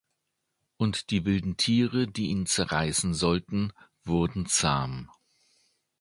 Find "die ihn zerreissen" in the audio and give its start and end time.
2.07-3.13